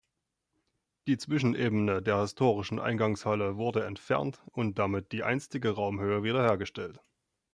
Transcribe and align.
Die 1.05 1.19
Zwischenebene 1.19 2.01
der 2.01 2.21
historischen 2.21 2.79
Eingangshalle 2.79 3.55
wurde 3.57 3.85
entfernt 3.85 4.41
und 4.51 4.79
damit 4.79 5.11
die 5.11 5.21
einstige 5.21 5.75
Raumhöhe 5.75 6.23
wiederhergestellt. 6.23 6.99